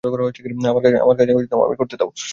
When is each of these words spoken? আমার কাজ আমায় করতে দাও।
আমার 0.03 0.81
কাজ 0.85 0.93
আমায় 1.03 1.77
করতে 1.77 1.95
দাও। 1.97 2.09